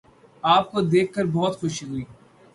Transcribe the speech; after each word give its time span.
آپ 0.43 0.71
کو 0.71 0.81
دیکھ 0.83 1.13
کر 1.13 1.25
بہت 1.33 1.59
خوشی 1.59 1.85
ہوئی 1.85 2.03